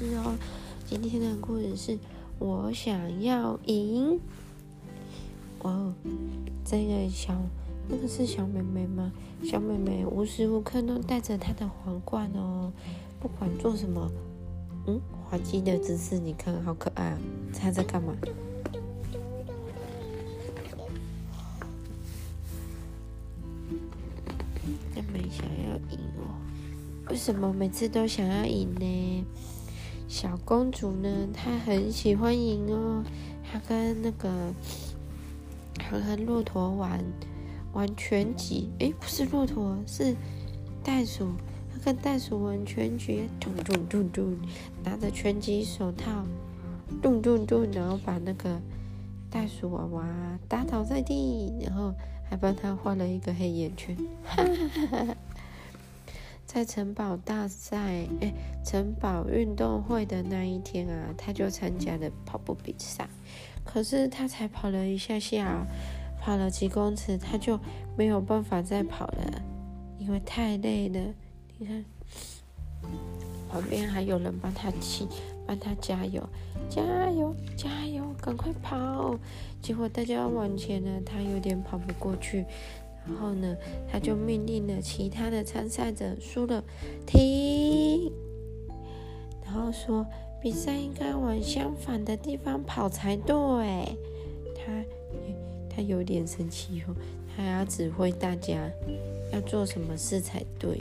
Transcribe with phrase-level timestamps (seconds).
[0.00, 0.34] 事哦。
[0.86, 1.98] 今天的故事是
[2.38, 4.18] 我想要赢。
[5.60, 5.94] 哇哦，
[6.64, 7.38] 这个小
[7.86, 9.12] 那个是小妹妹吗？
[9.44, 12.72] 小妹妹无时无刻都带着她的皇冠哦，
[13.20, 14.10] 不管做什么，
[14.86, 14.98] 嗯，
[15.28, 17.18] 滑稽的姿势，你看好可爱啊！
[17.52, 18.16] 她在干嘛？
[24.94, 26.32] 妹妹想要赢哦，
[27.10, 29.26] 为什么每次都想要赢呢？
[30.20, 33.02] 小公主呢，她很喜欢赢哦。
[33.42, 34.52] 她跟那个，
[35.78, 37.02] 她跟骆驼玩
[37.72, 38.68] 玩拳击。
[38.80, 40.14] 诶，不是骆驼，是
[40.84, 41.32] 袋鼠。
[41.72, 44.36] 她跟袋鼠玩拳击，咚咚咚咚，
[44.84, 46.22] 拿着拳击手套，
[47.00, 48.60] 咚咚咚，然后把那个
[49.30, 50.06] 袋鼠娃娃
[50.46, 51.94] 打倒在地，然后
[52.28, 53.96] 还帮他画了一个黑眼圈。
[54.22, 55.16] 哈哈哈哈。
[56.52, 57.78] 在城堡大赛，
[58.20, 58.34] 哎，
[58.64, 63.08] 城堡运动会的那一天啊，他就参加了跑步比赛。
[63.64, 65.64] 可是他才跑了一下下，
[66.20, 67.56] 跑了几公尺，他就
[67.96, 69.42] 没有办法再跑了，
[70.00, 70.98] 因为太累了。
[71.56, 71.84] 你看，
[73.48, 75.06] 旁边还有人帮他气，
[75.46, 76.28] 帮他加油，
[76.68, 79.16] 加油，加油，赶快跑！
[79.62, 82.44] 结果大家往前呢，他有点跑不过去。
[83.06, 83.56] 然后呢，
[83.90, 86.62] 他就命令了其他的参赛者输了
[87.06, 88.12] 停，
[89.44, 90.06] 然后说
[90.40, 93.36] 比赛应该往相反的地方跑才对。
[94.54, 94.84] 他
[95.74, 96.94] 他有点生气哦，
[97.34, 98.70] 他要指挥大家
[99.32, 100.80] 要做什么事才对。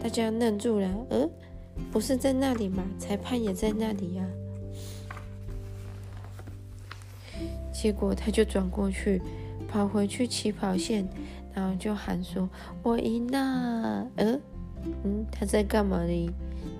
[0.00, 1.28] 大家愣住了，呃，
[1.90, 2.84] 不是在那里吗？
[2.98, 4.24] 裁判也在那里呀。
[7.72, 9.20] 结果他就转过去。
[9.68, 11.06] 跑回去起跑线，
[11.54, 12.48] 然后就喊说
[12.82, 14.40] ：“我赢了！”呃
[15.04, 16.30] 嗯，他在干嘛呢？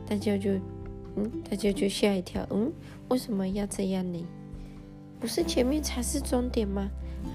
[0.08, 0.52] 大家就
[1.16, 2.46] 嗯，大家就吓一跳。
[2.50, 2.72] 嗯，
[3.08, 4.24] 为什么要这样呢？
[5.20, 6.88] 不是前面才是终点吗？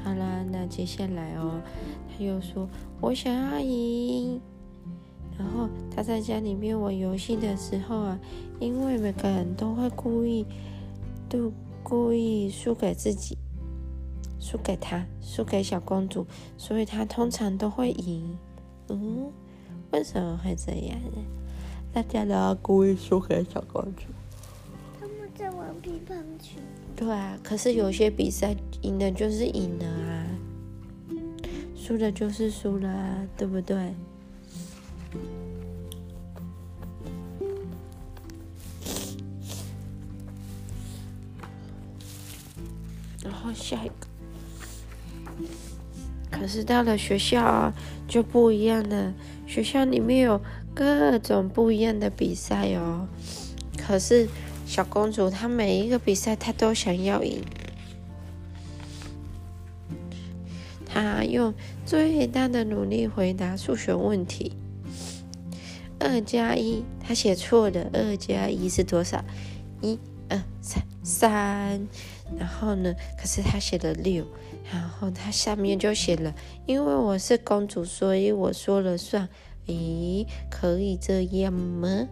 [0.04, 1.62] 好啦，那接下来哦，
[2.10, 2.68] 他又说
[3.00, 4.42] ：“我想要赢。”
[5.38, 8.20] 然后他在家里面玩游戏的时候啊，
[8.60, 10.46] 因为每个人都会故意
[11.28, 11.52] 都
[11.84, 13.38] 故意输给自己。
[14.44, 16.28] 输给他，输给小公主，
[16.58, 18.38] 所以他通常都会赢。
[18.90, 19.32] 嗯，
[19.92, 21.24] 为什么会这样呢？
[21.94, 24.04] 大家都要故意输给小公主。
[25.00, 26.60] 他们在玩乒乓球。
[26.94, 30.28] 对啊，可是有些比赛赢的就是赢了啊，
[31.74, 33.94] 输的就是输了啊，对不对？
[43.24, 44.13] 然后下一个。
[46.32, 47.72] 可是到了学校，
[48.08, 49.14] 就不一样了。
[49.46, 50.42] 学校里面有
[50.74, 53.08] 各种不一样的比赛哦。
[53.78, 54.28] 可是
[54.66, 57.42] 小公主她每一个比赛她都想要赢，
[60.86, 61.54] 她用
[61.86, 64.54] 最大的努力回答数学问题。
[66.00, 67.90] 二加一，她写错了。
[67.94, 69.24] 二加一是多少？
[69.82, 70.00] 一、
[70.34, 71.88] 二、三，三。
[72.38, 72.94] 然后呢？
[73.18, 74.26] 可是他写了六。
[74.72, 76.34] 然后他下面就写了，
[76.66, 79.30] 因为我是公主，所以我说了算。
[79.68, 82.08] 咦，可以这样吗？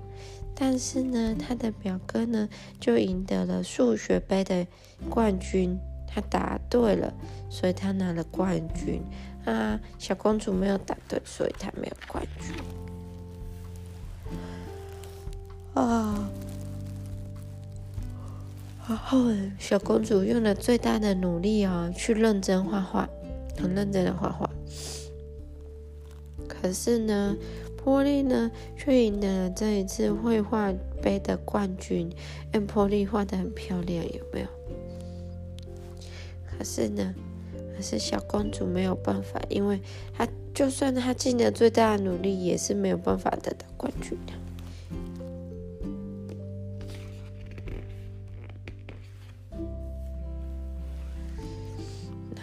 [0.56, 2.48] 但是呢，他的表哥呢
[2.80, 4.68] 就赢得了数学杯的
[5.10, 5.78] 冠军，
[6.08, 7.14] 他答对了，
[7.50, 9.02] 所以他拿了冠军。
[9.44, 12.56] 啊，小公主没有答对，所以她没有冠军。
[15.74, 16.30] 啊。
[18.88, 19.26] 然后，
[19.58, 23.08] 小公主用了最大的努力哦，去认真画画，
[23.58, 24.50] 很认真的画画。
[26.48, 27.36] 可是呢，
[27.78, 32.10] 波利呢却赢得了这一次绘画杯的冠军。
[32.54, 34.48] 因为波利画的很漂亮，有没有？
[36.46, 37.16] 可是呢，
[37.76, 39.80] 可是小公主没有办法，因为
[40.14, 44.34] 她就算她尽了最大的努力，也是没有办法得到冠军的。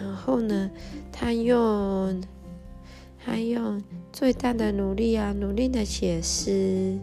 [0.00, 0.70] 然后呢，
[1.10, 2.22] 他用
[3.24, 6.98] 他用最大的努力啊，努力的写诗。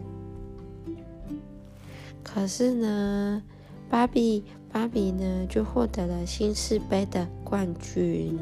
[2.22, 3.42] 可是呢，
[3.88, 8.38] 芭比芭比呢就获得了新世杯的冠军。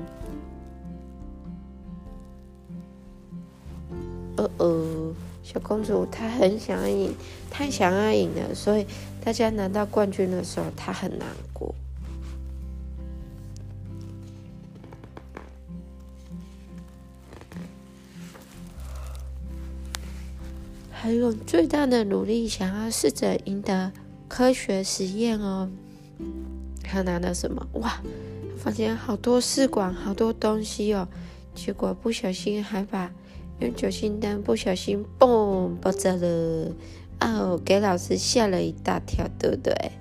[4.37, 7.15] 哦哦，小公主她很想赢，
[7.51, 8.87] 太想要赢了，所以
[9.23, 11.73] 大家拿到冠军的时候，她很难过。
[21.05, 23.93] 他用最大的努力想要试着赢得
[24.27, 25.71] 科学实验哦。
[26.83, 27.67] 他拿了什么？
[27.75, 28.01] 哇！
[28.57, 31.07] 发现好多试管，好多东西哦。
[31.55, 33.13] 结果不小心还把
[33.61, 36.73] 用酒精灯不小心嘣爆炸了
[37.21, 39.93] 哦，给老师吓了一大跳，对不对？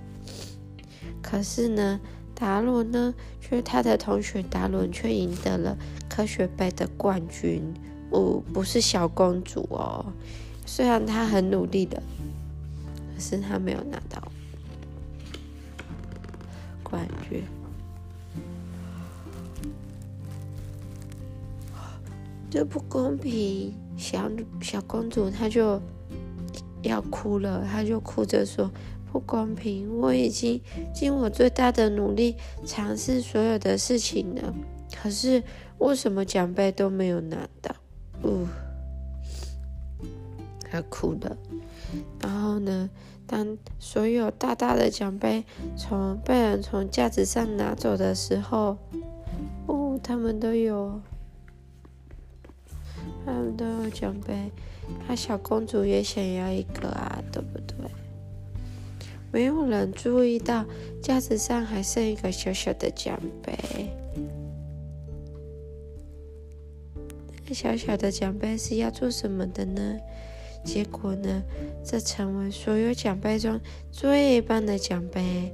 [1.21, 1.99] 可是呢，
[2.33, 5.77] 达伦呢，却他的同学达伦却赢得了
[6.09, 7.61] 科学杯的冠军。
[8.11, 10.05] 哦，不是小公主哦。
[10.65, 12.01] 虽然他很努力的，
[13.13, 14.21] 可是他没有拿到
[16.83, 17.43] 冠军。
[22.49, 23.73] 这不公平！
[23.97, 24.29] 小
[24.61, 25.81] 小公主她就
[26.83, 28.69] 要哭了，她就哭着说
[29.11, 29.89] ：“不公平！
[29.99, 30.61] 我已经
[30.93, 34.53] 尽我最大的努力尝试所有的事情了，
[34.95, 35.41] 可是
[35.79, 37.75] 为什么奖杯都没有拿到？”
[38.23, 38.45] 呜，
[40.73, 41.37] 她哭了。
[42.19, 42.89] 然后呢，
[43.27, 45.43] 当所有大大的奖杯
[45.77, 48.75] 从被人从架子上拿走的时候，
[49.67, 50.99] 哦，他们都有。
[53.25, 54.51] 他们都有奖杯，
[55.07, 57.75] 那小公主也想要一个啊，对不对？
[59.31, 60.65] 没有人注意到
[61.01, 63.55] 架子上还剩一个小小的奖杯。
[67.53, 69.99] 小小的奖杯是要做什么的呢？
[70.63, 71.43] 结果呢，
[71.83, 73.59] 这成为所有奖杯中
[73.91, 75.51] 最棒的奖杯，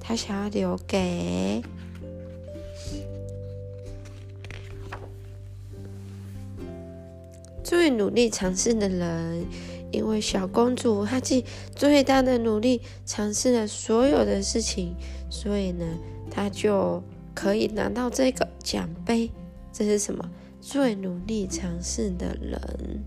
[0.00, 1.62] 他想要留给。
[7.62, 9.46] 最努力尝试的人，
[9.90, 14.94] 因为小公主她尽最大的努力尝试了所有的事情，
[15.30, 15.84] 所以呢，
[16.30, 17.02] 她就
[17.34, 19.30] 可以拿到这个奖杯。
[19.72, 20.30] 这是什么？
[20.60, 23.02] 最努力尝试的人，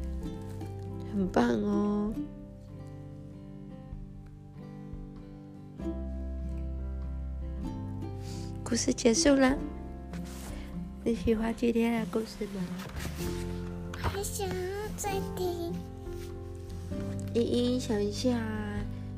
[1.18, 2.14] 很棒哦！
[8.64, 9.58] 故事结束了，
[11.04, 12.62] 你喜欢今天的故事吗？
[13.94, 14.54] 还想要
[14.96, 15.74] 再听？
[17.34, 18.40] 依依，想一下，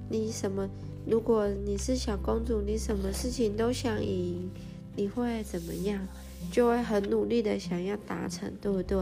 [0.08, 0.70] 你什么？
[1.06, 4.50] 如果你是小公主，你什么事情都想赢，
[4.96, 6.00] 你会怎么样？
[6.50, 8.98] 就会很努力的想要达成，对不对？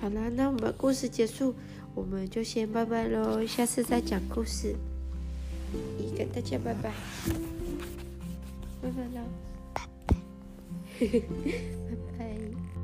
[0.00, 1.54] 好啦，那我们故事结束，
[1.94, 4.74] 我们就先拜拜喽，下次再讲故事。
[5.98, 6.92] 一跟大家拜拜，
[8.80, 9.20] 拜拜喽。
[10.98, 11.06] 拜
[12.18, 12.77] 拜。